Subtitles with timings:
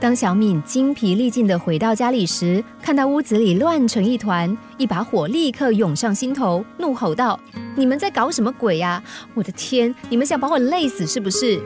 [0.00, 7.38] 当小敏精疲力尽的回到家里时，看到屋子里乱成一团，一把火立刻涌上心头，怒吼道
[7.76, 9.02] ：“你们在搞什么鬼呀？
[9.34, 11.60] 我的天，你们想把我累死是不是？”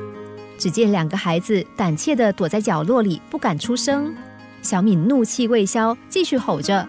[0.59, 4.13] 只见两个孩子胆怯的躲在角落里，不敢出声。
[4.63, 6.85] 小敏怒气未消，继续吼着：“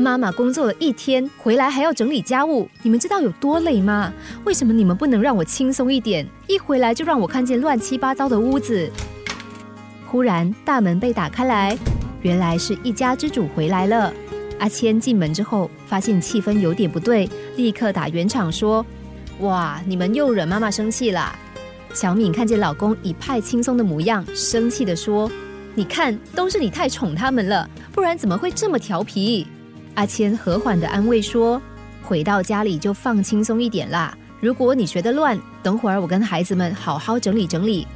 [0.00, 4.12] 妈妈工作了一天，回来还要整理家务，你们知道有多累吗？
[4.44, 6.26] 为什么你们不能让我轻松一点？
[6.48, 8.90] 一回来就让我看见乱七八糟的屋子。”
[10.10, 11.76] 忽然，大门被打开来，
[12.22, 14.10] 原来是一家之主回来了。
[14.58, 18.84] 阿谦进门之后，发现气氛有点不对，立刻打圆场说
[19.40, 21.38] ：“哇，你们又惹妈妈生气啦！”
[21.92, 25.30] 小敏看见老公一派轻松的模样，生气的说
[25.76, 29.46] ：“你看，都是你太宠他们了，不然怎么会这么调皮？”
[29.94, 31.60] 阿谦和缓的安慰说
[32.02, 34.16] ：“回到家里就放轻松一点啦。
[34.40, 37.86] 如果你觉得乱，等会儿我跟孩子们好好整理整理。”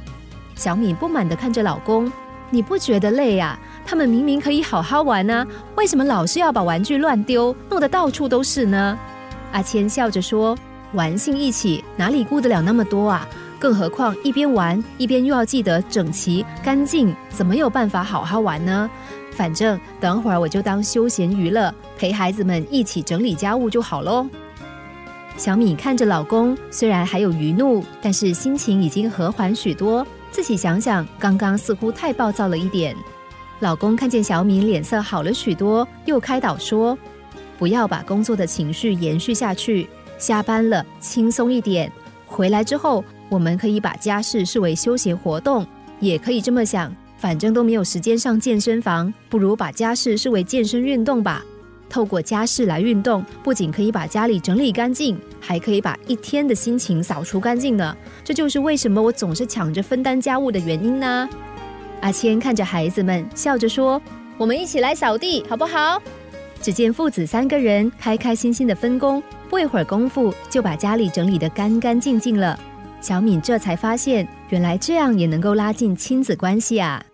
[0.55, 2.11] 小敏不满的看着老公
[2.49, 3.57] ：“你不觉得累呀？
[3.85, 5.45] 他们明明可以好好玩呢，
[5.75, 8.97] 为什么老是要把玩具乱丢，弄得到处都是呢？”
[9.51, 10.57] 阿谦笑着说
[10.93, 13.27] ：“玩性一起，哪里顾得了那么多啊？
[13.59, 18.89] 更何况一边玩一边又要记得整齐干净，怎么有办法好好玩呢？
[19.31, 24.27] 反正等会儿我就当休闲娱乐，陪孩子们一起整理家务就好喽。”
[25.35, 30.05] 小米看着老公，虽然还有余怒，但是心情已经和缓许多。
[30.33, 32.95] 自己想想，刚刚似乎太暴躁了一点。
[33.59, 36.97] 老公看见小敏脸色好了许多，又开导说
[37.59, 41.89] ：“不要把工作的情绪延续下去，下班了轻松一点。
[42.25, 45.63] 回来之后，我们可以把家事视为休闲活动，
[45.99, 51.43] 也可以这么想，反正都没有时间上健身房，不如把家事视为健身运动吧。”
[51.93, 57.95] 透过家事来运动，不仅可以把家里整理干净，还可以把一天的心情扫除干净呢。
[58.23, 61.29] 这就是为什么我总是抢着分担家务的原因呢。
[62.01, 64.01] 阿谦看着孩子们，笑着说
[64.39, 66.01] ：“我们一起来扫地，好不好？”
[66.59, 72.59] 只见父子三个人开开心心的分工，不一会儿功夫就把家里整理得干干净净了。
[73.01, 77.05] 小敏这才发现，原来这样也能够拉近亲子关系啊。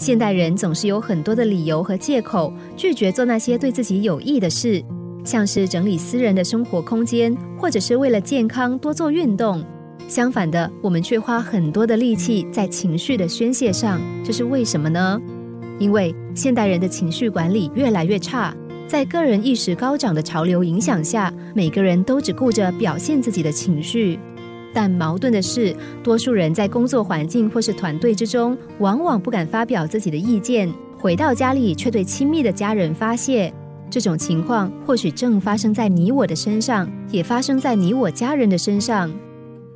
[0.00, 4.82] 现代人总是有很多的理由和借口拒绝做那些对自己有益的事，
[5.24, 9.62] 像是整理私人的生活空间，或者是为了健康多做运动。
[10.08, 15.20] 相反的，我们却花很多的力气在情绪的宣泄上，这是为什么呢？
[15.78, 18.56] 因为现代人的情绪管理越来越差，
[18.86, 24.18] 在个人意识高涨的潮流影响下，每个人都只顾着表现自己的情绪。
[24.72, 33.52] 但矛盾的是，多数人在工作环境或是团队之中，往往不敢发表自己的意见，回到家里却对亲密的家人发泄。
[33.90, 39.10] 这种情况或许正发生在你我的身上，也发生在你我家人的身上。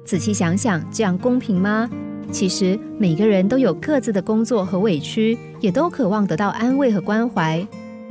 [0.05, 1.91] 仔细想想，这样公平吗？
[2.31, 7.67] 其实每个人都有各自的工作和委屈，也都渴望得到安慰和关怀。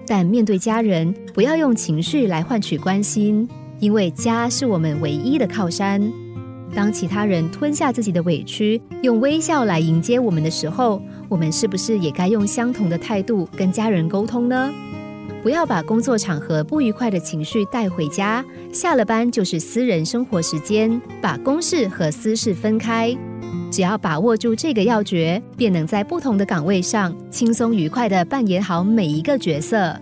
[0.05, 3.47] 但面对家人，不要用情绪来换取关心，
[3.79, 6.01] 因为家是我们唯一的靠山。
[6.75, 14.71] 当其他人吞下自己的委屈，用微笑来迎接我们的时候，我们是不是也该用相同的态度跟家人沟通呢？
[15.43, 23.15] 不要把工作场合不愉快的情绪带回家，下了班就是私人生活时间，把公事和私事分开。
[23.69, 29.99] 只要把握住这个要诀，便能在不同的岗位上轻松愉快地扮演好每一个角色。